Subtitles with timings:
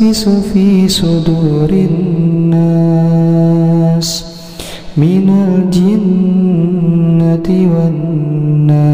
[0.00, 3.28] يوسوس في صدور الناس
[4.96, 8.90] من الجنة والناس.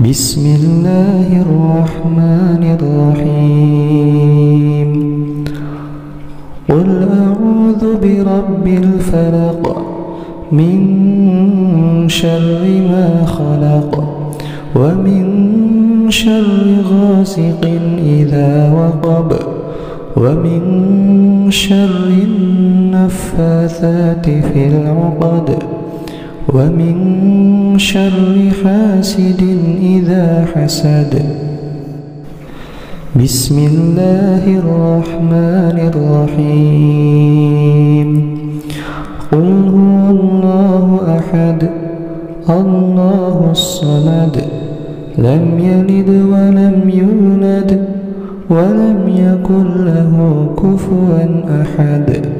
[0.00, 4.90] بسم الله الرحمن الرحيم.
[6.68, 6.90] قل
[7.24, 9.62] أعوذ برب الفلق
[10.52, 10.78] من
[12.08, 13.92] شر ما خلق
[14.76, 15.26] ومن
[16.14, 17.62] شر غاسق
[17.98, 19.30] إذا وقب
[20.16, 20.62] ومن
[21.50, 25.48] شر النفاثات في العقد
[26.54, 26.96] ومن
[27.78, 29.42] شر حاسد
[29.82, 31.12] إذا حسد.
[33.22, 38.10] بسم الله الرحمن الرحيم.
[39.32, 40.86] قل هو الله
[41.18, 41.60] أحد
[42.48, 44.36] الله الصمد.
[45.18, 47.84] لم يلد ولم يولد
[48.50, 52.33] ولم يكن له كفوا أحد.